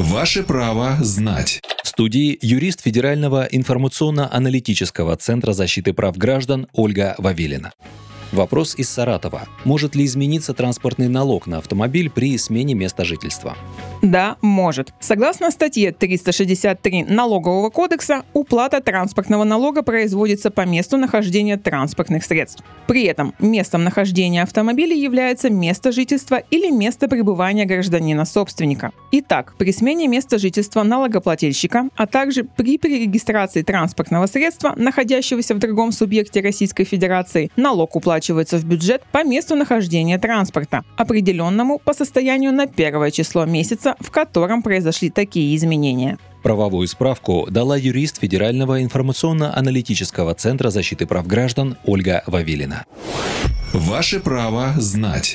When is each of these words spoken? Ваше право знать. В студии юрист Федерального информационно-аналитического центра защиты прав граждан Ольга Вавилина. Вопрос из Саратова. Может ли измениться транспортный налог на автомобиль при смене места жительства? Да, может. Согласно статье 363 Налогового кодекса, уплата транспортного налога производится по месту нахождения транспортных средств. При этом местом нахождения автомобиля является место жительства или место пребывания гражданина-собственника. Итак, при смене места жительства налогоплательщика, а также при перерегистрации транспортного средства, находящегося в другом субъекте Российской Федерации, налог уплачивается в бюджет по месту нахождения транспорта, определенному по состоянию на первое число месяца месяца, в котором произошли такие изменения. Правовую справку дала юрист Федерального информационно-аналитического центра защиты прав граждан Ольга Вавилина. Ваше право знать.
Ваше 0.00 0.42
право 0.42 0.96
знать. 1.00 1.60
В 1.84 1.88
студии 1.88 2.38
юрист 2.40 2.80
Федерального 2.80 3.44
информационно-аналитического 3.44 5.14
центра 5.16 5.52
защиты 5.52 5.92
прав 5.92 6.16
граждан 6.16 6.68
Ольга 6.72 7.14
Вавилина. 7.18 7.74
Вопрос 8.32 8.76
из 8.78 8.88
Саратова. 8.88 9.46
Может 9.64 9.94
ли 9.94 10.06
измениться 10.06 10.54
транспортный 10.54 11.08
налог 11.08 11.46
на 11.46 11.58
автомобиль 11.58 12.08
при 12.08 12.38
смене 12.38 12.72
места 12.72 13.04
жительства? 13.04 13.58
Да, 14.02 14.38
может. 14.40 14.94
Согласно 14.98 15.50
статье 15.50 15.92
363 15.92 17.04
Налогового 17.04 17.68
кодекса, 17.68 18.24
уплата 18.32 18.80
транспортного 18.80 19.44
налога 19.44 19.82
производится 19.82 20.50
по 20.50 20.64
месту 20.64 20.96
нахождения 20.96 21.58
транспортных 21.58 22.24
средств. 22.24 22.64
При 22.86 23.04
этом 23.04 23.34
местом 23.38 23.84
нахождения 23.84 24.42
автомобиля 24.42 24.96
является 24.96 25.50
место 25.50 25.92
жительства 25.92 26.42
или 26.50 26.70
место 26.70 27.08
пребывания 27.08 27.66
гражданина-собственника. 27.66 28.92
Итак, 29.12 29.54
при 29.58 29.70
смене 29.72 30.08
места 30.08 30.38
жительства 30.38 30.82
налогоплательщика, 30.82 31.88
а 31.94 32.06
также 32.06 32.44
при 32.44 32.78
перерегистрации 32.78 33.62
транспортного 33.62 34.26
средства, 34.26 34.72
находящегося 34.76 35.54
в 35.54 35.58
другом 35.58 35.92
субъекте 35.92 36.40
Российской 36.40 36.84
Федерации, 36.84 37.50
налог 37.56 37.96
уплачивается 37.96 38.56
в 38.56 38.64
бюджет 38.64 39.02
по 39.12 39.24
месту 39.24 39.56
нахождения 39.56 40.18
транспорта, 40.18 40.84
определенному 40.96 41.78
по 41.78 41.92
состоянию 41.92 42.52
на 42.52 42.66
первое 42.66 43.10
число 43.10 43.44
месяца 43.44 43.89
месяца, 43.90 43.96
в 44.00 44.10
котором 44.10 44.62
произошли 44.62 45.10
такие 45.10 45.56
изменения. 45.56 46.18
Правовую 46.42 46.88
справку 46.88 47.46
дала 47.50 47.76
юрист 47.76 48.20
Федерального 48.20 48.82
информационно-аналитического 48.82 50.34
центра 50.34 50.70
защиты 50.70 51.06
прав 51.06 51.26
граждан 51.26 51.76
Ольга 51.84 52.22
Вавилина. 52.26 52.84
Ваше 53.72 54.20
право 54.20 54.72
знать. 54.78 55.28